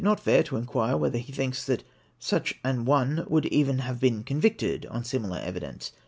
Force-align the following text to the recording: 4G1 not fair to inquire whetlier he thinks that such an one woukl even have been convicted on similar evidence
4G1 0.01 0.05
not 0.05 0.19
fair 0.19 0.41
to 0.41 0.55
inquire 0.57 0.95
whetlier 0.97 1.21
he 1.21 1.31
thinks 1.31 1.63
that 1.63 1.83
such 2.17 2.55
an 2.63 2.85
one 2.85 3.17
woukl 3.29 3.45
even 3.49 3.77
have 3.77 3.99
been 3.99 4.23
convicted 4.23 4.83
on 4.87 5.03
similar 5.03 5.37
evidence 5.37 5.91